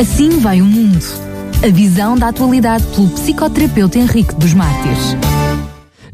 [0.00, 0.96] Assim vai o mundo.
[1.62, 5.14] A visão da atualidade pelo psicoterapeuta Henrique dos Mártires.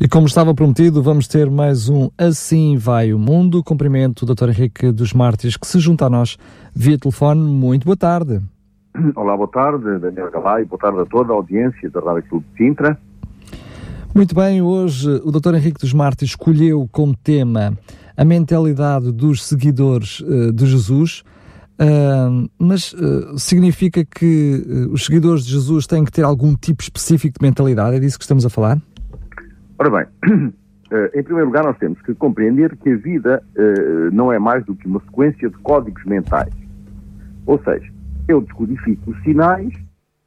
[0.01, 3.63] E como estava prometido, vamos ter mais um Assim Vai o Mundo.
[3.63, 4.49] Cumprimento o Dr.
[4.49, 6.37] Henrique dos Mártires, que se junta a nós
[6.75, 7.41] via telefone.
[7.41, 8.41] Muito boa tarde.
[9.15, 10.65] Olá, boa tarde, Daniel Galay.
[10.65, 12.99] Boa tarde a toda a audiência da Rádio Clube de Sintra.
[14.13, 15.55] Muito bem, hoje o Dr.
[15.55, 17.79] Henrique dos Mártires escolheu como tema
[18.17, 21.23] a mentalidade dos seguidores uh, de Jesus.
[22.59, 27.39] Mas uh, significa que uh, os seguidores de Jesus têm que ter algum tipo específico
[27.39, 27.97] de mentalidade?
[27.97, 28.79] É disso que estamos a falar?
[29.79, 30.07] Ora bem,
[31.15, 33.43] em primeiro lugar, nós temos que compreender que a vida
[34.13, 36.53] não é mais do que uma sequência de códigos mentais.
[37.45, 37.93] Ou seja,
[38.27, 39.73] eu descodifico os sinais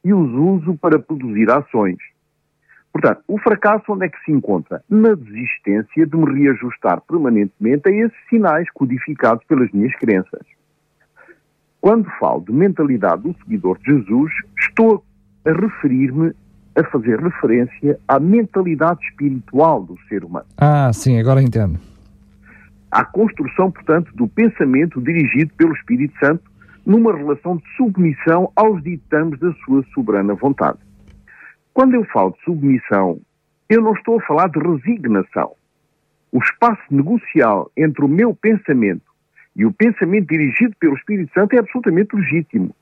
[0.04, 1.98] e os uso para produzir ações.
[2.92, 4.82] Portanto, o fracasso onde é que se encontra?
[4.88, 10.44] Na desistência de me reajustar permanentemente a esses sinais codificados pelas minhas crenças.
[11.80, 15.02] Quando falo de mentalidade do seguidor de Jesus, estou
[15.44, 16.32] a referir-me
[16.76, 20.46] a fazer referência à mentalidade espiritual do ser humano.
[20.58, 21.78] Ah, sim, agora entendo.
[22.90, 26.42] À construção, portanto, do pensamento dirigido pelo Espírito Santo
[26.84, 30.78] numa relação de submissão aos ditames da sua soberana vontade.
[31.72, 33.20] Quando eu falo de submissão,
[33.68, 35.52] eu não estou a falar de resignação.
[36.32, 39.09] O espaço negocial entre o meu pensamento
[39.56, 42.74] e o pensamento dirigido pelo Espírito Santo é absolutamente legítimo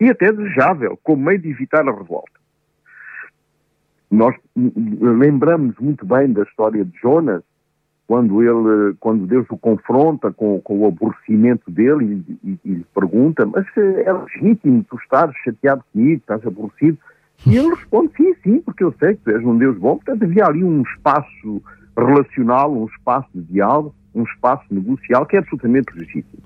[0.00, 2.32] e até desejável, como meio de evitar a revolta.
[4.10, 7.42] Nós lembramos muito bem da história de Jonas,
[8.06, 12.86] quando ele, quando Deus o confronta com, com o aborrecimento dele e, e, e lhe
[12.94, 16.98] pergunta, mas é legítimo tu estares chateado comigo, estás aborrecido?
[17.44, 20.22] E ele responde, sim, sim, porque eu sei que tu és um Deus bom, portanto
[20.22, 21.62] havia ali um espaço
[21.96, 26.42] relacional, um espaço de diálogo, um espaço negocial que é absolutamente legítimo.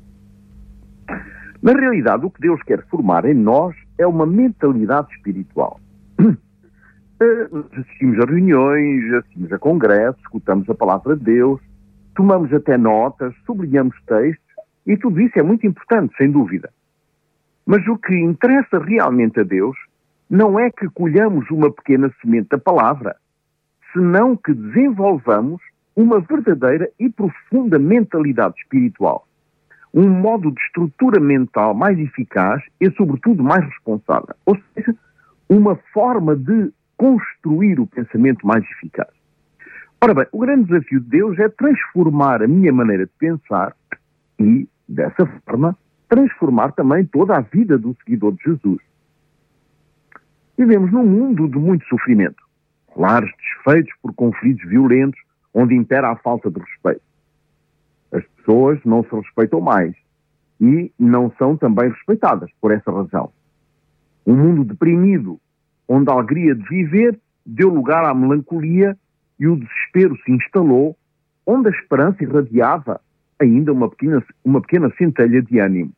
[1.62, 5.80] Na realidade, o que Deus quer formar em nós é uma mentalidade espiritual.
[7.22, 11.60] Eh, assistimos a reuniões, assistimos a congressos, escutamos a palavra de Deus,
[12.14, 14.54] tomamos até notas, sublinhamos textos,
[14.86, 16.70] e tudo isso é muito importante, sem dúvida.
[17.66, 19.76] Mas o que interessa realmente a Deus
[20.30, 23.14] não é que colhamos uma pequena semente da palavra,
[23.92, 25.60] senão que desenvolvamos
[26.00, 29.26] uma verdadeira e profunda mentalidade espiritual.
[29.92, 34.34] Um modo de estrutura mental mais eficaz e, sobretudo, mais responsável.
[34.46, 34.94] Ou seja,
[35.48, 39.08] uma forma de construir o pensamento mais eficaz.
[40.02, 43.76] Ora bem, o grande desafio de Deus é transformar a minha maneira de pensar
[44.38, 45.76] e, dessa forma,
[46.08, 48.80] transformar também toda a vida do seguidor de Jesus.
[50.56, 52.42] Vivemos num mundo de muito sofrimento,
[52.96, 55.20] lares desfeitos por conflitos violentos,
[55.54, 57.02] onde impera a falta de respeito.
[58.12, 59.94] As pessoas não se respeitam mais
[60.60, 63.32] e não são também respeitadas por essa razão.
[64.26, 65.40] Um mundo deprimido,
[65.88, 68.96] onde a alegria de viver deu lugar à melancolia
[69.38, 70.96] e o desespero se instalou,
[71.46, 73.00] onde a esperança irradiava
[73.40, 75.92] ainda uma pequena, uma pequena centelha de ânimo.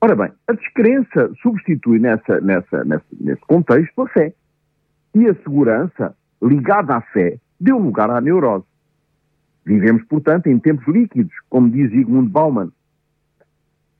[0.00, 4.34] Ora bem, a descrença substitui nessa, nessa, nessa, nesse contexto a fé.
[5.14, 8.64] E a segurança, ligada à fé, deu lugar à neurose.
[9.64, 12.70] Vivemos, portanto, em tempos líquidos, como diz Zygmunt Bauman,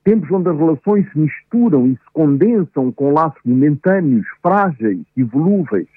[0.05, 5.89] Tempos onde as relações se misturam e se condensam com laços momentâneos, frágeis e volúveis.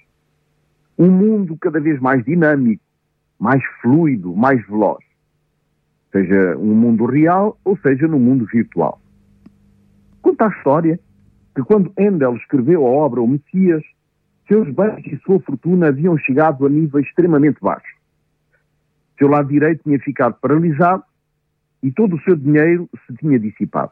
[0.98, 2.82] Um mundo cada vez mais dinâmico,
[3.38, 5.04] mais fluido, mais veloz.
[6.10, 9.02] Seja um mundo real ou seja no mundo virtual.
[10.22, 10.98] Conta a história
[11.54, 13.84] que quando Handel escreveu a obra O Messias,
[14.48, 17.98] seus bens e sua fortuna haviam chegado a níveis extremamente baixos.
[19.18, 21.04] Seu lado direito tinha ficado paralisado
[21.84, 23.92] e todo o seu dinheiro se tinha dissipado.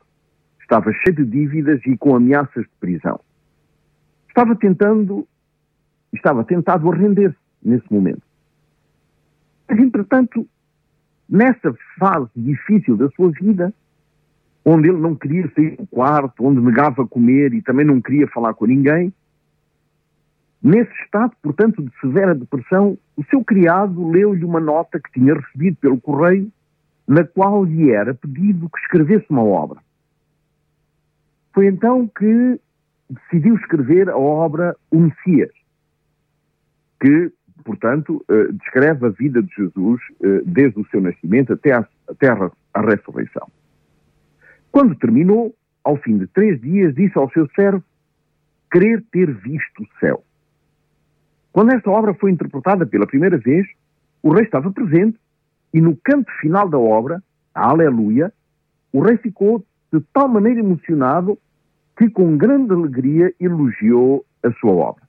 [0.61, 3.19] Estava cheio de dívidas e com ameaças de prisão.
[4.27, 5.27] Estava tentando,
[6.13, 8.21] estava tentado a render-se nesse momento.
[9.67, 10.47] Mas, entretanto,
[11.29, 13.73] nessa fase difícil da sua vida,
[14.63, 18.53] onde ele não queria sair do quarto, onde negava comer e também não queria falar
[18.53, 19.13] com ninguém,
[20.65, 25.77] nesse estado, portanto, de severa depressão, o seu criado leu-lhe uma nota que tinha recebido
[25.77, 26.51] pelo correio
[27.07, 29.79] na qual lhe era pedido que escrevesse uma obra.
[31.53, 32.59] Foi então que
[33.07, 35.51] decidiu escrever a obra O Messias,
[36.99, 37.31] que,
[37.63, 42.27] portanto, eh, descreve a vida de Jesus eh, desde o seu nascimento até a, até
[42.27, 43.47] a ressurreição.
[44.71, 47.83] Quando terminou, ao fim de três dias, disse ao seu servo
[48.71, 50.23] querer ter visto o céu.
[51.55, 53.65] Quando esta obra foi interpretada pela primeira vez,
[54.21, 55.17] o rei estava presente
[55.73, 57.23] e no canto final da obra,
[57.53, 58.33] a Aleluia,
[58.91, 61.39] o rei ficou de tal maneira emocionado
[61.97, 65.03] que com grande alegria elogiou a sua obra.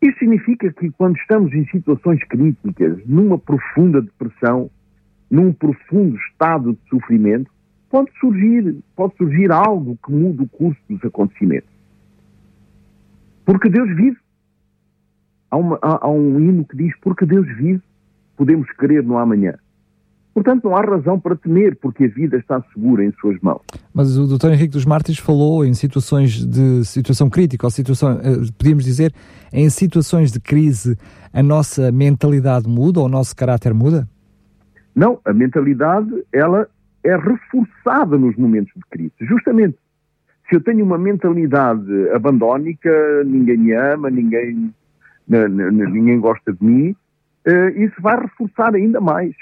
[0.00, 4.70] Isso significa que quando estamos em situações críticas, numa profunda depressão,
[5.28, 7.50] num profundo estado de sofrimento,
[7.90, 11.70] pode surgir, pode surgir algo que mude o curso dos acontecimentos.
[13.44, 14.27] Porque Deus vive.
[15.50, 17.82] Há, uma, há, há um hino que diz: Porque Deus vive,
[18.36, 19.54] podemos crer no amanhã.
[20.34, 23.60] Portanto, não há razão para temer, porque a vida está segura em suas mãos.
[23.92, 24.52] Mas o Dr.
[24.52, 29.12] Henrique dos Mártires falou em situações de situação crítica, ou situação, eh, podíamos dizer,
[29.52, 30.96] em situações de crise,
[31.32, 34.08] a nossa mentalidade muda ou o nosso caráter muda?
[34.94, 36.68] Não, a mentalidade, ela
[37.02, 39.12] é reforçada nos momentos de crise.
[39.20, 39.76] Justamente,
[40.48, 44.72] se eu tenho uma mentalidade abandónica, ninguém me ama, ninguém,
[45.28, 46.96] ninguém gosta de mim,
[47.44, 49.34] eh, isso vai reforçar ainda mais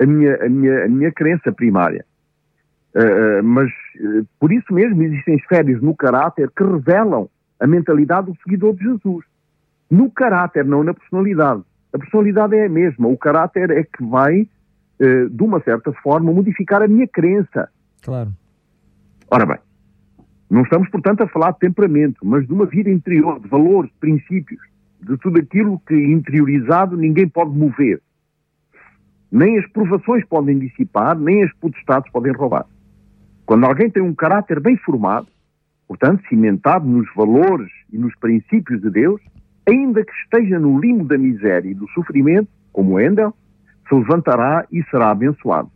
[0.00, 2.04] a minha, a minha, a minha crença primária.
[2.92, 3.70] Uh, mas
[4.00, 7.28] uh, por isso mesmo existem esferas no caráter que revelam
[7.60, 9.24] a mentalidade do seguidor de Jesus.
[9.88, 11.62] No caráter, não na personalidade.
[11.92, 14.48] A personalidade é a mesma, o caráter é que vai,
[14.98, 17.68] de uma certa forma, modificar a minha crença.
[18.00, 18.30] Claro.
[19.28, 19.58] Ora bem,
[20.48, 23.98] não estamos, portanto, a falar de temperamento, mas de uma vida interior, de valores, de
[23.98, 24.60] princípios,
[25.02, 28.00] de tudo aquilo que interiorizado ninguém pode mover.
[29.30, 32.66] Nem as provações podem dissipar, nem as potestades podem roubar.
[33.46, 35.28] Quando alguém tem um caráter bem formado,
[35.86, 39.20] portanto, cimentado nos valores e nos princípios de Deus,
[39.66, 43.34] ainda que esteja no limo da miséria e do sofrimento, como Endel,
[43.88, 45.70] se levantará e será abençoado.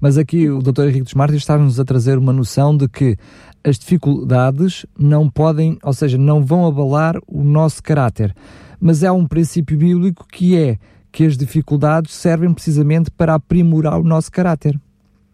[0.00, 0.84] Mas aqui o Dr.
[0.84, 3.16] Henrique dos Martins está-nos a trazer uma noção de que
[3.62, 8.34] as dificuldades não podem, ou seja, não vão abalar o nosso caráter.
[8.80, 10.78] Mas há um princípio bíblico que é
[11.12, 14.78] que as dificuldades servem precisamente para aprimorar o nosso caráter.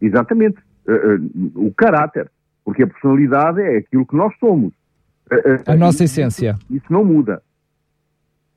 [0.00, 0.58] Exatamente.
[0.86, 1.16] Uh,
[1.54, 2.30] uh, o caráter.
[2.64, 4.72] Porque a personalidade é aquilo que nós somos.
[5.30, 6.56] Uh, a nossa essência.
[6.70, 7.42] Isso não muda.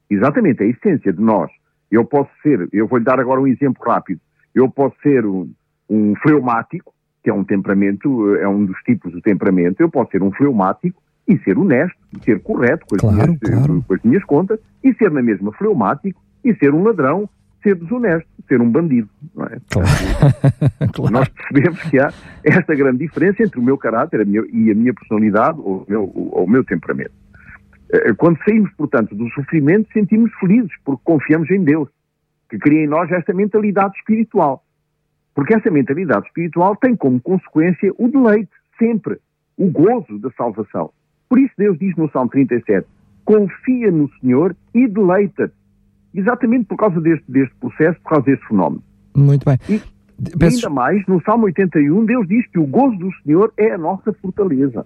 [0.09, 1.51] Exatamente, a essência de nós.
[1.91, 4.19] Eu posso ser, eu vou-lhe dar agora um exemplo rápido.
[4.55, 5.51] Eu posso ser um,
[5.89, 6.93] um fleumático,
[7.23, 9.79] que é um temperamento, é um dos tipos do temperamento.
[9.79, 13.39] Eu posso ser um fleumático e ser honesto, e ser correto com as, claro, minhas,
[13.39, 13.85] claro.
[13.87, 17.29] com as minhas contas, e ser na mesma fleumático e ser um ladrão,
[17.61, 19.07] ser desonesto, ser um bandido.
[19.35, 19.57] Não é?
[19.69, 19.87] Claro.
[20.93, 21.13] claro.
[21.13, 22.11] Nós percebemos que há
[22.43, 25.85] esta grande diferença entre o meu caráter a minha, e a minha personalidade ou o
[25.87, 27.11] meu, ou o meu temperamento.
[27.91, 31.89] Eh, quando saímos, portanto, do sofrimento, sentimos felizes porque confiamos em Deus,
[32.49, 34.63] que cria em nós esta mentalidade espiritual.
[35.35, 39.19] Porque essa mentalidade espiritual tem como consequência o deleite, sempre,
[39.57, 40.91] o gozo da salvação.
[41.29, 42.87] Por isso Deus diz no Salmo 37,
[43.23, 45.53] confia no Senhor e deleita-te
[46.13, 48.83] exatamente por causa deste, deste processo, por causa deste fenómeno.
[49.15, 49.57] Muito bem.
[49.69, 49.81] E,
[50.37, 50.57] Peço...
[50.57, 54.11] ainda mais, no Salmo 81, Deus diz que o gozo do Senhor é a nossa
[54.13, 54.85] fortaleza.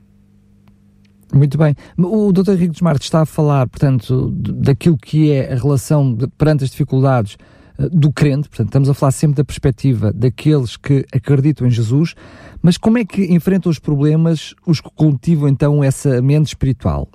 [1.34, 1.76] Muito bem.
[1.98, 2.52] O Dr.
[2.52, 6.70] Henrique dos Martes está a falar, portanto, daquilo que é a relação de, perante as
[6.70, 7.38] dificuldades
[7.78, 12.16] do crente, portanto, estamos a falar sempre da perspectiva daqueles que acreditam em Jesus,
[12.62, 17.10] mas como é que enfrentam os problemas os que cultivam então essa mente espiritual?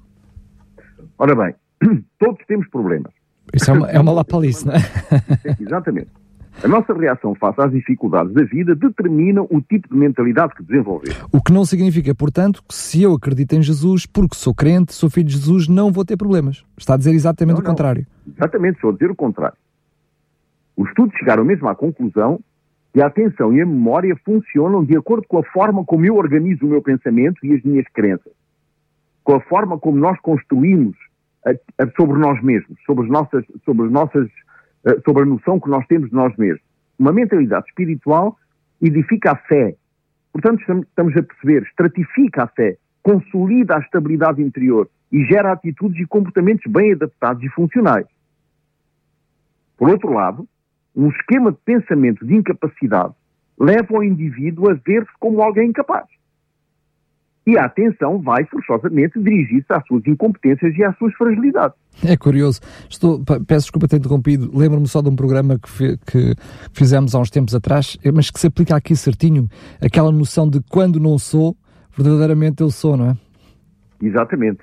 [1.19, 1.55] Ora bem,
[2.19, 3.13] todos temos problemas.
[3.55, 4.79] Isso é uma, é uma lapalice, não é?
[5.59, 6.11] Exatamente.
[6.63, 11.17] A nossa reação face às dificuldades da vida determina o tipo de mentalidade que desenvolvemos.
[11.33, 15.09] O que não significa, portanto, que se eu acredito em Jesus, porque sou crente, sou
[15.09, 16.65] filho de Jesus, não vou ter problemas.
[16.77, 18.05] Está a dizer exatamente não, o contrário.
[18.37, 19.57] Exatamente, estou a dizer o contrário.
[20.79, 22.39] Os estudos chegaram mesmo à conclusão
[22.95, 26.65] que a atenção e a memória funcionam de acordo com a forma como eu organizo
[26.65, 28.33] o meu pensamento e as minhas crenças.
[29.25, 30.97] Com a forma como nós construímos
[31.97, 34.29] sobre nós mesmos, sobre as nossas, sobre as nossas,
[34.85, 36.63] eh, sobre a noção que nós temos de nós mesmos.
[36.97, 38.37] Uma mentalidade espiritual
[38.81, 39.75] edifica a fé.
[40.33, 46.07] Portanto, estamos a perceber, estratifica a fé, consolida a estabilidade interior e gera atitudes e
[46.07, 48.07] comportamentos bem adaptados e funcionais.
[49.77, 50.47] Por outro lado,
[50.99, 53.15] um esquema de pensamento de incapacidade
[53.59, 56.07] leva o indivíduo a ver-se como alguém incapaz
[57.49, 61.75] e a atenção vai forçosamente dirigir-se às suas incompetências e às suas fragilidades.
[62.05, 62.61] É curioso.
[62.91, 64.51] Estou, peço desculpa ter interrompido.
[64.55, 66.35] Lembro-me só de um programa que, que,
[66.75, 69.49] fizemos há uns tempos atrás, eh, mas que se aplica aqui certinho,
[69.81, 71.57] aquela noção de quando não sou,
[71.97, 73.17] verdadeiramente eu sou, não é?
[74.03, 74.61] Exatamente.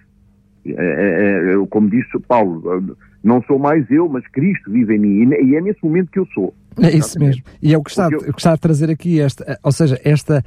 [0.63, 5.33] É, é, é, como disse Paulo, não sou mais eu, mas Cristo vive em mim.
[5.33, 6.53] E é nesse momento que eu sou.
[6.79, 7.43] É isso mesmo.
[7.59, 8.19] E é o que está, eu...
[8.19, 10.43] que está a trazer aqui, esta, ou seja, esta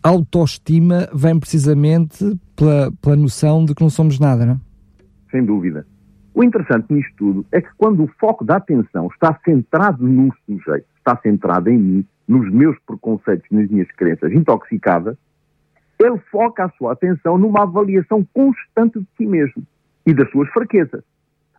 [0.00, 4.56] autoestima vem precisamente pela, pela noção de que não somos nada, não é?
[5.32, 5.84] Sem dúvida.
[6.32, 10.86] O interessante nisto tudo é que quando o foco da atenção está centrado no sujeito,
[10.98, 15.16] está centrado em mim, nos meus preconceitos, nas minhas crenças intoxicadas,
[15.98, 19.64] ele foca a sua atenção numa avaliação constante de si mesmo
[20.06, 21.02] e das suas fraquezas,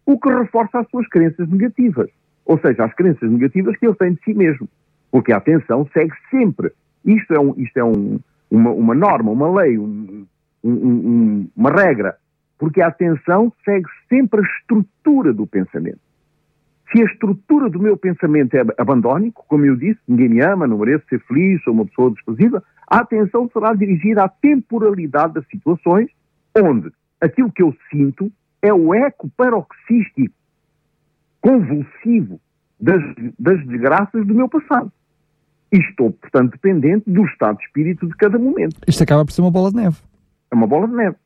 [0.06, 2.10] o que reforça as suas crenças negativas,
[2.46, 4.68] ou seja, as crenças negativas que ele tem de si mesmo,
[5.12, 6.72] porque a atenção segue sempre.
[7.06, 8.20] Isto é, um, isto é um,
[8.50, 10.26] uma, uma, norma, uma lei, um,
[10.64, 12.18] uma regra,
[12.58, 16.00] porque a atenção segue sempre a estrutura do pensamento.
[16.92, 20.78] Se a estrutura do meu pensamento é abandónico, como eu disse, ninguém me ama, não
[20.78, 26.10] mereço ser feliz, sou uma pessoa desprezível, a atenção será dirigida à temporalidade das situações,
[26.56, 28.32] onde aquilo que eu sinto
[28.64, 30.34] é o eco paroxístico,
[31.42, 32.40] convulsivo
[32.80, 33.04] das,
[33.38, 34.90] das desgraças do meu passado.
[35.70, 38.78] E estou, portanto, dependente do estado de espírito de cada momento.
[38.88, 39.98] Isto acaba por ser uma bola de neve.
[40.50, 41.18] É uma bola de neve.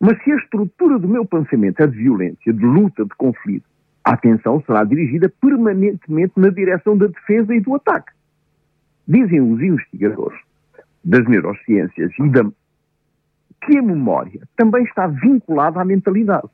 [0.00, 3.68] Mas se a estrutura do meu pensamento é de violência, de luta, de conflito,
[4.02, 8.10] a atenção será dirigida permanentemente na direção da defesa e do ataque.
[9.06, 10.40] Dizem os investigadores
[11.04, 12.44] das neurociências e da,
[13.62, 16.48] que a memória também está vinculada à mentalidade.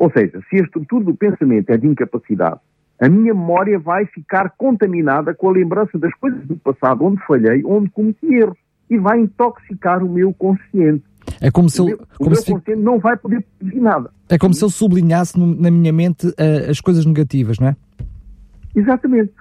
[0.00, 2.58] Ou seja, se a estrutura do pensamento é de incapacidade,
[2.98, 7.62] a minha memória vai ficar contaminada com a lembrança das coisas do passado, onde falhei,
[7.66, 8.56] onde cometi erros,
[8.88, 11.04] e vai intoxicar o meu consciente.
[11.38, 13.78] É como se o ele, meu, como o se meu consciente não vai poder produzir
[13.78, 14.10] nada.
[14.30, 17.76] É como se ele sublinhasse na minha mente uh, as coisas negativas, não é?
[18.74, 19.34] Exatamente.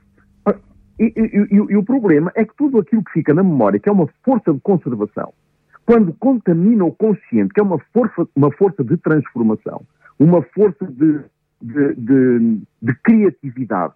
[1.00, 3.88] E, e, e, e, o problema é que tudo aquilo que fica na memória, que
[3.88, 5.32] é uma força de conservação,
[5.86, 9.86] quando contamina o consciente, que é uma força, uma força de transformação,
[10.20, 11.22] uma força de,
[11.62, 13.96] de, de, de criatividade,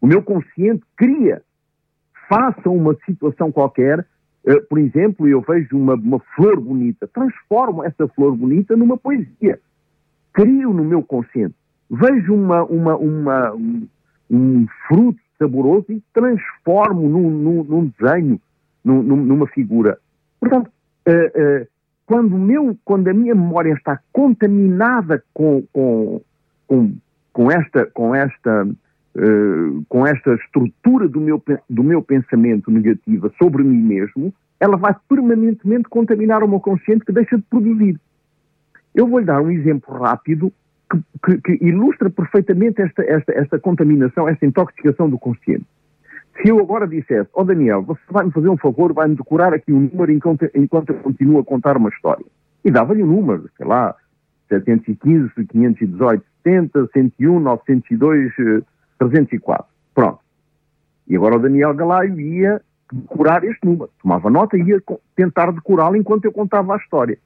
[0.00, 1.42] o meu consciente cria,
[2.28, 4.06] faça uma situação qualquer,
[4.44, 9.60] Uh, por exemplo, eu vejo uma, uma, flor bonita, transformo essa flor bonita numa poesia.
[10.32, 11.54] Crio no meu consciente.
[11.88, 13.86] Vejo uma, uma, uma, um,
[14.28, 18.40] um, fruto saboroso e transformo num, num, num desenho,
[18.84, 19.96] num, numa figura.
[20.40, 20.72] Portanto,
[21.06, 21.68] uh,
[22.06, 26.20] quando, meu, quando a minha memória está contaminada com, com,
[26.66, 26.92] com,
[27.32, 28.68] com esta, com esta
[29.14, 34.96] Uh, com esta estrutura do meu, do meu pensamento negativa sobre mim mesmo, ela vai
[35.06, 38.00] permanentemente contaminar o meu consciente que deixa de produzir.
[38.94, 40.52] Eu vou-lhe dar um exemplo rápido
[40.90, 45.66] que, que, que ilustra perfeitamente esta, esta, esta contaminação, esta intoxicação do consciente.
[46.40, 49.72] Se eu agora dissesse, ó oh Daniel, você vai-me fazer um favor, vai-me decorar aqui
[49.72, 52.24] um número enquanto, enquanto eu continuo a contar uma história.
[52.64, 53.94] E dava-lhe um número, sei lá,
[54.48, 58.32] 715, 518, 70, 101, 902,
[58.98, 59.66] 304.
[59.94, 60.20] Pronto.
[61.06, 62.60] E agora o Daniel Galaio ia
[62.90, 63.90] decorar este número.
[64.00, 64.82] Tomava nota e ia
[65.16, 67.18] tentar decorá-lo enquanto eu contava a história.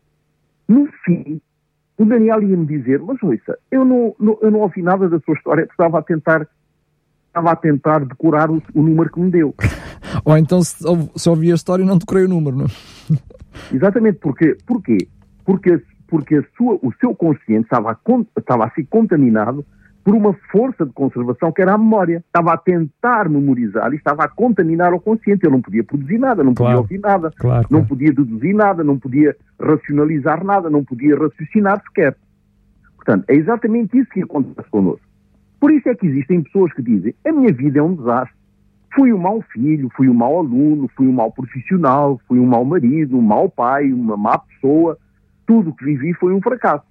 [0.68, 1.40] No fim,
[1.98, 5.34] o Daniel ia-me dizer, mas ouça, eu não, não, eu não ouvi nada da sua
[5.34, 6.46] história, estava a tentar
[7.36, 9.54] estava a tentar decorar o, o número que me deu.
[10.24, 10.76] Ou então se,
[11.16, 12.64] se ouvi a história não decorei o número, não?
[12.64, 13.16] É?
[13.74, 15.08] Exatamente, porque, porquê?
[15.44, 17.98] Porque, porque a sua, o seu consciente estava a,
[18.38, 19.64] estava a ser contaminado
[20.02, 22.22] por uma força de conservação que era a memória.
[22.26, 25.44] Estava a tentar memorizar e estava a contaminar o consciente.
[25.44, 27.86] Ele não podia produzir nada, não claro, podia ouvir nada, claro, não claro.
[27.86, 32.16] podia deduzir nada, não podia racionalizar nada, não podia raciocinar sequer.
[32.94, 35.06] Portanto, é exatamente isso que acontece connosco.
[35.60, 38.36] Por isso é que existem pessoas que dizem: a minha vida é um desastre.
[38.94, 42.64] Fui um mau filho, fui um mau aluno, fui um mau profissional, fui um mau
[42.64, 44.96] marido, um mau pai, uma má pessoa.
[45.46, 46.84] Tudo o que vivi foi um fracasso.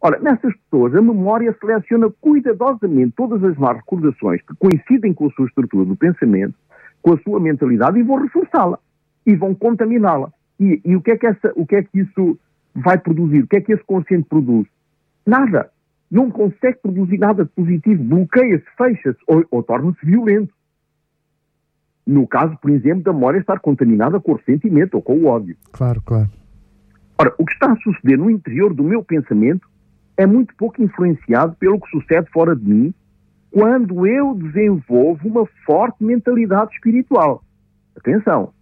[0.00, 5.30] Ora, nessas pessoas, a memória seleciona cuidadosamente todas as más recordações que coincidem com a
[5.32, 6.54] sua estrutura do pensamento,
[7.02, 8.78] com a sua mentalidade e vão reforçá-la
[9.26, 10.32] e vão contaminá-la.
[10.58, 12.38] E, e, o, que é que essa, o que é que isso
[12.74, 13.42] vai produzir?
[13.42, 14.66] O que é que esse consciente produz?
[15.26, 15.70] Nada.
[16.10, 18.02] Não consegue produzir nada de positivo.
[18.02, 20.52] Bloqueia-se, fecha-se ou, ou torna-se violento.
[22.06, 25.56] No caso, por exemplo, da memória estar contaminada com o ressentimento ou com o ódio.
[25.72, 26.28] Claro, claro.
[27.18, 29.68] Ora, o que está a suceder no interior do meu pensamento
[30.16, 32.94] é muito pouco influenciado pelo que sucede fora de mim
[33.50, 37.42] quando eu desenvolvo uma forte mentalidade espiritual.
[37.96, 38.52] Atenção!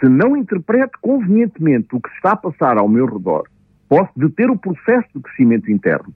[0.00, 3.44] Se não interpreto convenientemente o que está a passar ao meu redor,
[3.88, 6.12] posso deter o processo de crescimento interno.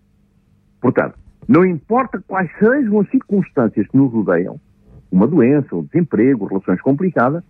[0.81, 1.19] Portanto,
[1.49, 4.61] não importa quais sejam as circunstâncias que nos rodeiam,
[5.11, 7.43] uma doença, um desemprego, relações complicadas,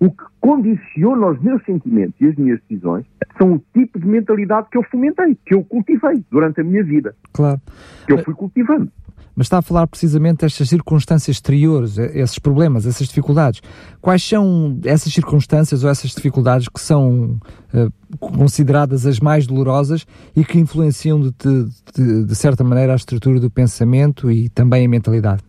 [0.00, 3.04] o que condiciona os meus sentimentos e as minhas decisões
[3.38, 7.14] são o tipo de mentalidade que eu fomentei, que eu cultivei durante a minha vida.
[7.32, 7.60] Claro.
[8.06, 8.90] Que eu fui cultivando.
[9.36, 13.60] Mas está a falar precisamente destas circunstâncias exteriores, esses problemas, essas dificuldades.
[14.00, 17.36] Quais são essas circunstâncias ou essas dificuldades que são
[17.72, 23.40] uh, consideradas as mais dolorosas e que influenciam de, de, de certa maneira a estrutura
[23.40, 25.42] do pensamento e também a mentalidade?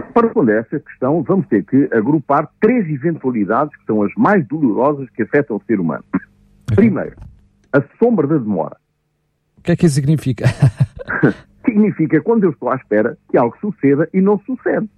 [0.00, 4.46] Para responder a essa questão, vamos ter que agrupar três eventualidades que são as mais
[4.46, 6.04] dolorosas que afetam o ser humano.
[6.66, 7.16] Primeiro,
[7.72, 8.76] a sombra da demora.
[9.58, 10.46] O que é que isso significa?
[11.64, 14.88] significa quando eu estou à espera que algo suceda e não sucede.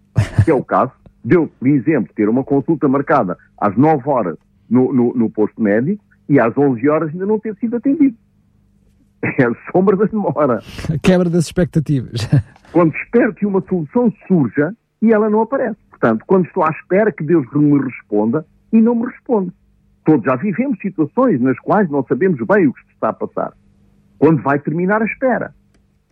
[0.45, 0.93] Que é o caso
[1.25, 4.37] de eu, por exemplo, ter uma consulta marcada às 9 horas
[4.69, 8.17] no, no, no posto médico e às 11 horas ainda não ter sido atendido.
[9.23, 10.61] É a sombra da demora.
[10.93, 12.29] A quebra das expectativas.
[12.73, 14.75] Quando espero que uma solução surja
[15.07, 15.79] e ela não aparece.
[15.89, 19.53] Portanto, quando estou à espera que Deus me responda e não me responde.
[20.05, 23.53] Todos já vivemos situações nas quais não sabemos bem o que se está a passar.
[24.19, 25.55] Quando vai terminar a espera.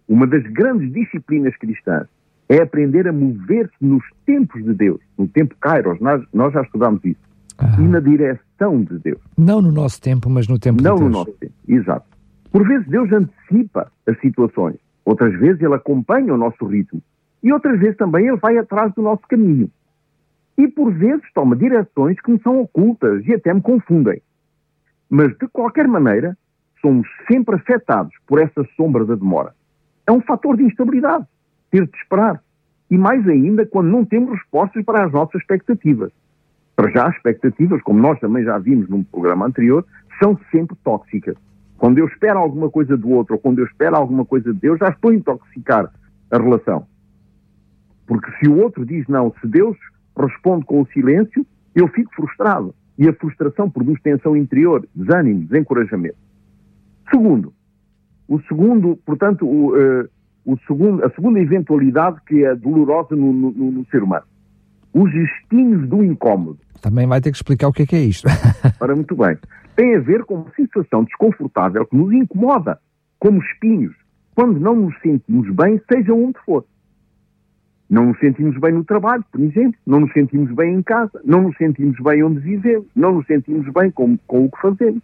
[0.09, 2.07] Uma das grandes disciplinas cristãs
[2.49, 7.03] é aprender a mover-se nos tempos de Deus, no tempo Kairos, nós, nós já estudamos
[7.05, 7.21] isso,
[7.59, 7.77] ah.
[7.79, 9.21] e na direção de Deus.
[9.37, 11.01] Não no nosso tempo, mas no tempo Não de Deus.
[11.01, 12.07] Não no nosso tempo, exato.
[12.53, 17.03] Por vezes Deus antecipa as situações, outras vezes Ele acompanha o nosso ritmo,
[17.45, 19.71] e outras vezes também Ele vai atrás do nosso caminho.
[20.57, 24.23] E por vezes toma direções que me são ocultas e até me confundem.
[25.11, 26.37] Mas de qualquer maneira,
[26.81, 29.55] somos sempre afetados por essa sombra da demora.
[30.07, 31.27] É um fator de instabilidade
[31.71, 32.43] ter de esperar.
[32.91, 36.13] E mais ainda quando não temos respostas para as nossas expectativas.
[36.77, 39.85] Para já, as expectativas, como nós também já vimos num programa anterior,
[40.23, 41.37] são sempre tóxicas.
[41.77, 44.79] Quando eu espero alguma coisa do outro ou quando eu espero alguma coisa de Deus,
[44.79, 45.93] já estou a intoxicar
[46.31, 46.87] a relação.
[48.07, 49.77] Porque se o outro diz não, se Deus
[50.17, 52.75] responde com o silêncio, eu fico frustrado.
[52.97, 56.17] E a frustração produz tensão interior, desânimo, desencorajamento.
[57.11, 57.53] Segundo,
[58.29, 60.09] o segundo, portanto, o, uh,
[60.45, 64.25] o segundo, a segunda eventualidade que é dolorosa no, no, no, ser humano.
[64.93, 66.59] Os espinhos do incómodo.
[66.81, 68.29] Também vai ter que explicar o que é, que é isto.
[68.81, 69.37] Ora, muito bem.
[69.75, 72.79] Tem a ver com uma sensação desconfortável que nos incomoda,
[73.19, 73.95] como espinhos,
[74.35, 76.65] quando não nos sentimos bem, seja onde for.
[77.89, 81.43] Não nos sentimos bem no trabalho, por exemplo, não nos sentimos bem em casa, não
[81.43, 85.03] nos sentimos bem onde vivemos, não nos sentimos bem com, com o que fazemos,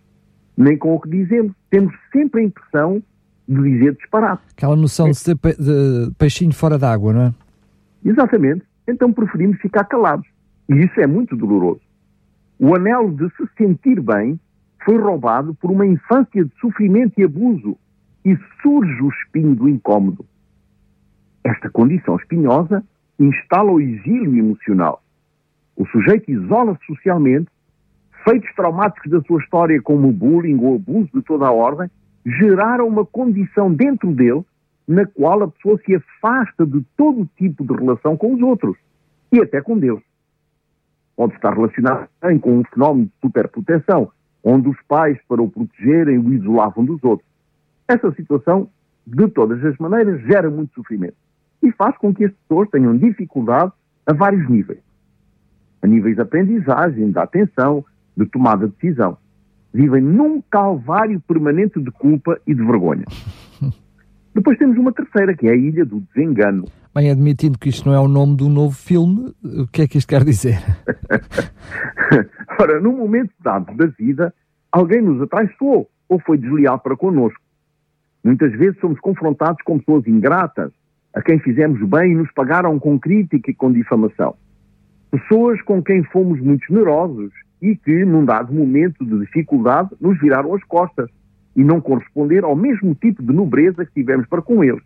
[0.57, 1.53] nem com o que dizemos.
[1.69, 3.03] Temos sempre a impressão
[3.47, 4.43] de dizer disparate.
[4.57, 5.11] Aquela noção é.
[5.11, 7.35] de ser pe de peixinho fora d'água, não é?
[8.05, 8.63] Exatamente.
[8.89, 10.27] Então preferimos ficar calados.
[10.69, 11.81] E isso é muito doloroso.
[12.59, 14.39] O anelo de se sentir bem
[14.85, 17.77] foi roubado por uma infância de sofrimento e abuso
[18.25, 20.25] e surge o espinho do incômodo.
[21.43, 22.85] Esta condição espinhosa
[23.19, 25.03] instala o exílio emocional.
[25.77, 27.49] O sujeito isola-se socialmente,
[28.25, 31.91] feitos traumáticos da sua história, como o bullying ou abuso de toda a ordem,
[32.25, 34.45] geraram uma condição dentro dele
[34.87, 38.77] na qual a pessoa se afasta de todo tipo de relação com os outros
[39.33, 40.03] e até com Deus.
[41.17, 44.11] Pode estar relacionado também com um fenómeno de superproteção,
[44.45, 47.29] onde os pais, para o protegerem, o isolavam dos outros.
[47.89, 48.69] Essa situação,
[49.07, 51.17] de todas as maneiras, gera muito sofrimento
[51.63, 53.73] e faz com que as pessoas tenham dificuldade
[54.07, 54.81] a vários níveis.
[55.83, 57.85] A níveis de aprendizagem, de atenção,
[58.17, 59.17] de tomada de decisão
[59.73, 63.05] vivem num calvário permanente de culpa e de vergonha.
[64.35, 66.67] Depois temos uma terceira, que é a Ilha do Desengano.
[66.95, 69.99] Bem, admitindo que isto não é o nome do novo filme, o que é que
[69.99, 70.59] isto quer dizer?
[72.59, 74.35] Ora, num momento dado da vida,
[74.73, 77.41] alguém nos atraiçoou ou foi desleal para connosco.
[78.25, 80.73] Muitas vezes somos confrontados com pessoas ingratas,
[81.15, 84.35] a quem fizemos bem e nos pagaram com crítica e com difamação.
[85.11, 90.55] Pessoas com quem fomos muito generosos e que, num dado momento de dificuldade, nos viraram
[90.55, 91.11] as costas
[91.57, 94.83] e não corresponder ao mesmo tipo de nobreza que tivemos para com eles.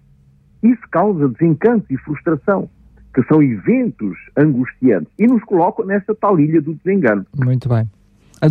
[0.63, 2.71] Isso causa desencanto e frustração,
[3.15, 7.27] que são eventos angustiantes e nos colocam nessa tal ilha do desengano.
[7.37, 7.89] Muito bem.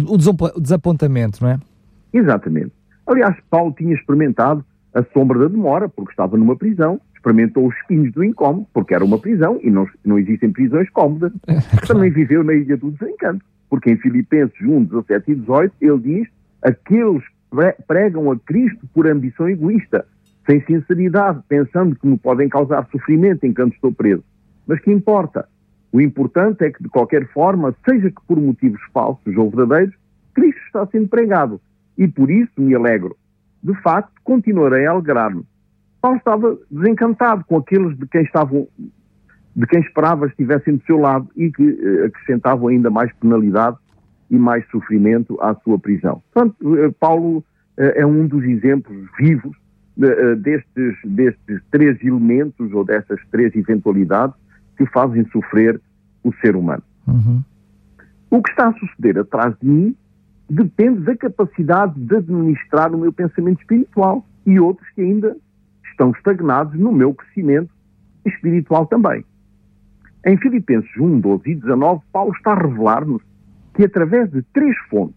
[0.07, 1.59] O desapontamento, não é?
[2.13, 2.71] Exatamente.
[3.07, 8.11] Aliás, Paulo tinha experimentado a sombra da demora, porque estava numa prisão, experimentou os espinhos
[8.11, 11.31] do incómodo, porque era uma prisão e não, não existem prisões cómodas.
[11.47, 11.87] É.
[11.87, 16.27] Também viveu na ilha do desencanto porque em Filipenses 1, 17 e 18, ele diz:
[16.61, 17.23] aqueles
[17.87, 20.05] pregam a Cristo por ambição egoísta,
[20.45, 24.23] sem sinceridade, pensando que me podem causar sofrimento enquanto estou preso.
[24.67, 25.49] Mas que importa?
[25.91, 29.95] O importante é que, de qualquer forma, seja que por motivos falsos ou verdadeiros,
[30.35, 31.59] Cristo está sendo pregado.
[31.97, 33.17] E por isso me alegro.
[33.63, 35.43] De facto, continuarei a alegrar-me.
[36.03, 38.67] Paulo estava desencantado com aqueles de quem estavam
[39.55, 43.77] de quem esperava estivessem do seu lado e que uh, acrescentavam ainda mais penalidade
[44.29, 46.21] e mais sofrimento à sua prisão.
[46.33, 47.43] Portanto, uh, Paulo uh,
[47.77, 49.55] é um dos exemplos vivos
[50.39, 54.35] destes, destes três elementos ou dessas três eventualidades
[54.75, 55.79] que fazem sofrer
[56.23, 56.81] o ser humano.
[57.07, 57.43] Uhum.
[58.31, 59.95] O que está a suceder atrás de mim
[60.49, 65.37] depende da capacidade de administrar o meu pensamento espiritual e outros que ainda
[65.93, 67.69] estão estagnados no meu crescimento
[68.25, 69.23] espiritual também.
[70.25, 73.21] Em Filipenses 1, 12 e 19, Paulo está a revelar-nos
[73.73, 75.15] que através de três fontes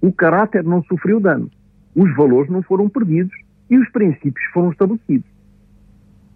[0.00, 1.50] o caráter não sofreu dano,
[1.94, 3.36] os valores não foram perdidos
[3.70, 5.28] e os princípios foram estabelecidos.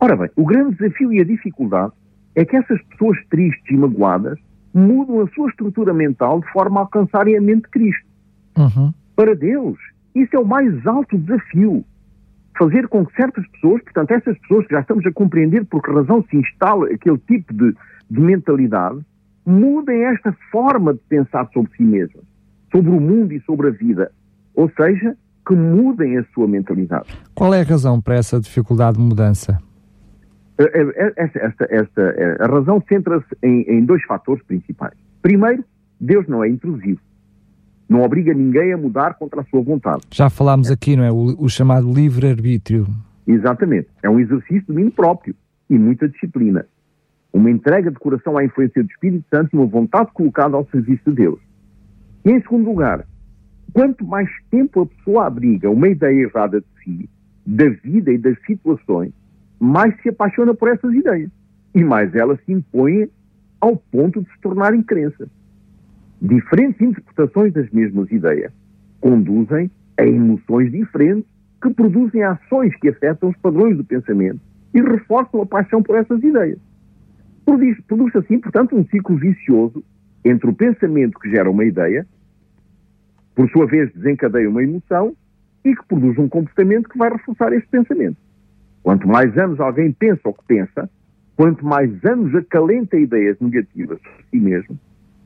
[0.00, 1.92] Ora bem, o grande desafio e a dificuldade
[2.34, 4.38] é que essas pessoas tristes e magoadas
[4.74, 8.06] mudam a sua estrutura mental de forma a alcançarem a mente de Cristo.
[8.56, 8.92] Uhum.
[9.14, 9.78] Para Deus,
[10.14, 11.84] isso é o mais alto desafio.
[12.58, 15.90] Fazer com que certas pessoas, portanto, essas pessoas que já estamos a compreender por que
[15.90, 17.74] razão se instala aquele tipo de,
[18.10, 19.00] de mentalidade,
[19.44, 22.24] mudem esta forma de pensar sobre si mesmas,
[22.70, 24.12] sobre o mundo e sobre a vida.
[24.54, 27.08] Ou seja, que mudem a sua mentalidade.
[27.34, 29.58] Qual é a razão para essa dificuldade de mudança?
[30.58, 34.94] Eh, eh, esta, esta, esta, eh, a razão centra-se em, em dois fatores principais.
[35.20, 35.64] Primeiro,
[36.00, 37.00] Deus não é intrusivo.
[37.88, 40.02] Não obriga ninguém a mudar contra a sua vontade.
[40.10, 41.12] Já falámos aqui, não é?
[41.12, 42.86] O, o chamado livre-arbítrio.
[43.26, 43.88] Exatamente.
[44.02, 45.34] É um exercício de domínio próprio
[45.68, 46.66] e muita disciplina.
[47.32, 51.02] Uma entrega de coração à influência do Espírito Santo e uma vontade colocada ao serviço
[51.10, 51.40] de Deus.
[52.24, 53.06] E em segundo lugar,
[53.72, 57.10] quanto mais tempo a pessoa abriga uma ideia errada de si,
[57.44, 59.12] da vida e das situações,
[59.58, 61.30] mais se apaixona por essas ideias
[61.74, 63.08] e mais elas se impõem
[63.60, 65.28] ao ponto de se tornarem crenças.
[66.22, 68.52] Diferentes interpretações das mesmas ideias
[69.00, 71.28] conduzem a emoções diferentes
[71.60, 74.40] que produzem ações que afetam os padrões do pensamento
[74.72, 76.60] e reforçam a paixão por essas ideias.
[77.44, 79.82] Produz-se assim, portanto, um ciclo vicioso
[80.24, 82.06] entre o pensamento que gera uma ideia,
[83.34, 85.16] por sua vez desencadeia uma emoção
[85.64, 88.16] e que produz um comportamento que vai reforçar esse pensamento.
[88.84, 90.88] Quanto mais anos alguém pensa o que pensa,
[91.36, 94.78] quanto mais anos acalenta ideias negativas sobre si mesmo,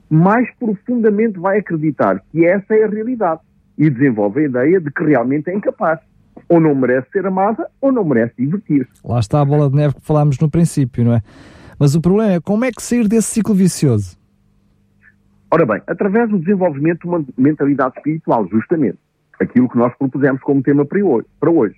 [0.09, 3.41] mais profundamente vai acreditar que essa é a realidade
[3.77, 6.01] e desenvolve a ideia de que realmente é incapaz.
[6.49, 8.91] Ou não merece ser amada, ou não merece divertir-se.
[9.05, 11.23] Lá está a bola de neve que falámos no princípio, não é?
[11.79, 14.19] Mas o problema é como é que sair desse ciclo vicioso?
[15.51, 18.99] Ora bem, através do desenvolvimento de uma mentalidade espiritual, justamente.
[19.41, 21.27] Aquilo que nós propusemos como tema para hoje.
[21.41, 21.77] Para hoje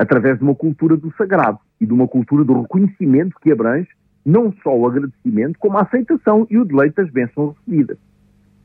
[0.00, 3.88] através de uma cultura do sagrado e de uma cultura do reconhecimento que abrange
[4.24, 7.98] não só o agradecimento, como a aceitação e o deleite das bênçãos recebidas.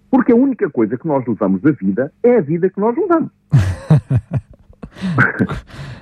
[0.10, 3.32] Porque a única coisa que nós levamos da vida é a vida que nós levamos.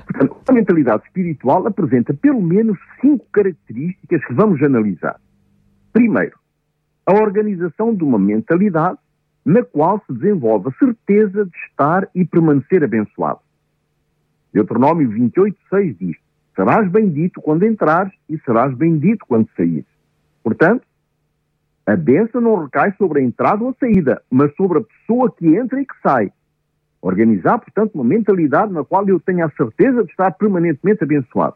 [0.05, 5.19] Portanto, a mentalidade espiritual apresenta pelo menos cinco características que vamos analisar.
[5.91, 6.37] Primeiro,
[7.05, 8.97] a organização de uma mentalidade
[9.45, 13.39] na qual se desenvolve a certeza de estar e permanecer abençoado.
[14.53, 16.15] Deuteronômio 28, 6 diz:
[16.55, 19.85] Serás bendito quando entrares e serás bendito quando saíres.
[20.43, 20.85] Portanto,
[21.85, 25.47] a bênção não recai sobre a entrada ou a saída, mas sobre a pessoa que
[25.47, 26.31] entra e que sai.
[27.01, 31.55] Organizar, portanto, uma mentalidade na qual eu tenha a certeza de estar permanentemente abençoado.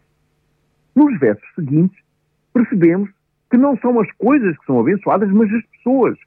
[0.93, 1.97] Nos versos seguintes,
[2.53, 3.09] percebemos
[3.49, 6.17] que não são as coisas que são abençoadas, mas as pessoas.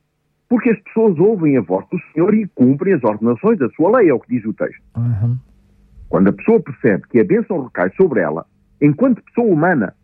[0.49, 4.09] Porque as pessoas ouvem a voz do Senhor e cumprem as ordenações da sua lei,
[4.09, 4.83] é o que diz o texto.
[4.97, 5.37] Uhum.
[6.09, 8.47] Quando a pessoa percebe que a bênção recai sobre ela,
[8.81, 9.95] enquanto pessoa humana,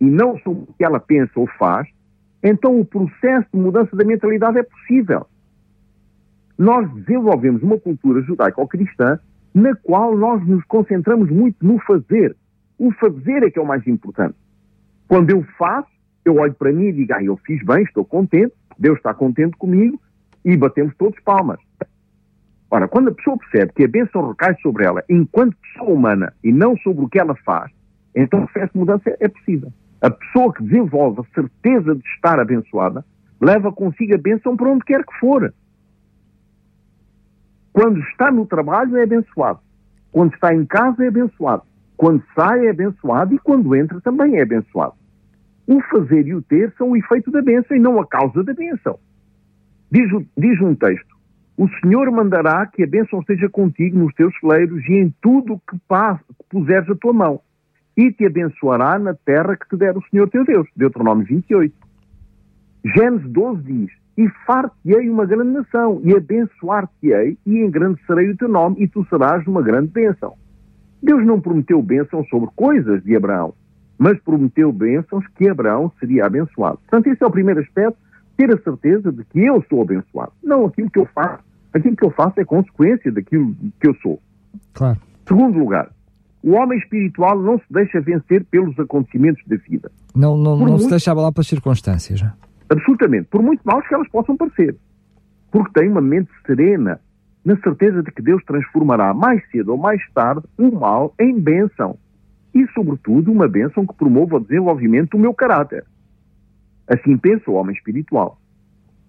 [0.00, 1.88] e não sobre o que ela pensa ou faz,
[2.42, 5.26] então o processo de mudança da mentalidade é possível.
[6.58, 9.18] Nós desenvolvemos uma cultura judaico-cristã
[9.54, 12.36] na qual nós nos concentramos muito no fazer.
[12.78, 14.34] O fazer é que é o mais importante.
[15.08, 15.88] Quando eu faço,
[16.24, 19.56] eu olho para mim e digo, ah, eu fiz bem, estou contente, Deus está contente
[19.56, 20.00] comigo,
[20.44, 21.58] e batemos todos palmas.
[22.70, 26.52] Ora, quando a pessoa percebe que a bênção recai sobre ela enquanto pessoa humana e
[26.52, 27.70] não sobre o que ela faz,
[28.14, 29.72] então de mudança é possível.
[30.00, 33.04] A pessoa que desenvolve a certeza de estar abençoada
[33.40, 35.52] leva consigo a bênção para onde quer que for.
[37.72, 39.60] Quando está no trabalho é abençoado.
[40.12, 41.62] Quando está em casa é abençoado.
[41.96, 44.94] Quando sai é abençoado e quando entra também é abençoado.
[45.66, 48.52] O fazer e o ter são o efeito da bênção e não a causa da
[48.52, 48.98] bênção.
[49.90, 51.14] Diz, diz um texto:
[51.56, 55.78] o Senhor mandará que a bênção esteja contigo nos teus celeiros e em tudo que,
[55.78, 57.40] que puseres a tua mão.
[57.96, 60.66] E te abençoará na terra que te der o Senhor teu Deus.
[60.76, 61.74] Deuteronômio 28.
[62.96, 68.82] Gênesis 12 diz: E far-te-ei uma grande nação, e abençoar-te-ei, e engrandecerei o teu nome,
[68.82, 70.34] e tu serás uma grande bênção.
[71.02, 73.54] Deus não prometeu bênção sobre coisas de Abraão,
[73.98, 76.78] mas prometeu bênçãos que Abraão seria abençoado.
[76.78, 77.98] Portanto, esse é o primeiro aspecto
[78.36, 80.32] ter a certeza de que eu sou abençoado.
[80.42, 81.44] Não aquilo que eu faço.
[81.72, 84.20] Aquilo que eu faço é consequência daquilo que eu sou.
[84.72, 84.98] Claro.
[85.26, 85.90] Segundo lugar,
[86.44, 89.90] o homem espiritual não se deixa vencer pelos acontecimentos da vida.
[90.14, 90.82] Não, não, não muito...
[90.82, 92.22] se deixa abalar pelas circunstâncias.
[92.68, 93.28] Absolutamente.
[93.30, 94.76] Por muito maus que elas possam parecer.
[95.50, 97.00] Porque tem uma mente serena,
[97.42, 101.96] na certeza de que Deus transformará mais cedo ou mais tarde o mal em bênção.
[102.54, 105.82] E, sobretudo, uma bênção que promova o desenvolvimento do meu caráter.
[106.86, 108.38] Assim pensa o homem espiritual.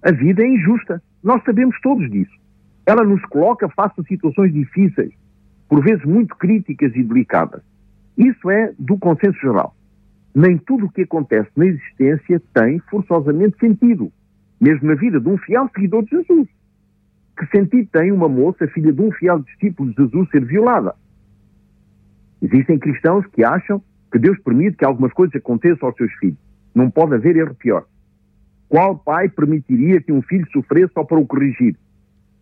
[0.01, 1.03] A vida é injusta.
[1.21, 2.33] Nós sabemos todos disso.
[2.85, 5.11] Ela nos coloca face a situações difíceis,
[5.67, 7.61] por vezes muito críticas e delicadas.
[8.17, 9.75] Isso é do consenso geral.
[10.33, 14.11] Nem tudo o que acontece na existência tem forçosamente sentido,
[14.59, 16.47] mesmo na vida de um fiel seguidor de Jesus.
[17.37, 20.93] Que sentido tem uma moça, filha de um fiel discípulo de Jesus, ser violada?
[22.41, 26.37] Existem cristãos que acham que Deus permite que algumas coisas aconteçam aos seus filhos.
[26.73, 27.85] Não pode haver erro pior.
[28.69, 31.75] Qual pai permitiria que um filho sofresse só para o corrigir?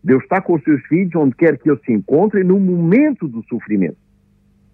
[0.03, 3.43] Deus está com os seus filhos onde quer que eles se encontrem no momento do
[3.43, 3.97] sofrimento.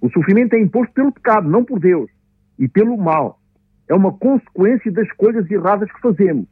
[0.02, 2.10] O sofrimento é imposto pelo pecado, não por Deus,
[2.58, 3.40] e pelo mal.
[3.88, 6.48] É uma consequência das escolhas erradas que fazemos.